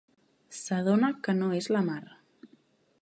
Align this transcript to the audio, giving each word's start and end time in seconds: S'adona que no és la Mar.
S'adona 0.59 1.11
que 1.27 1.35
no 1.41 1.51
és 1.59 1.71
la 1.77 1.85
Mar. 1.91 2.01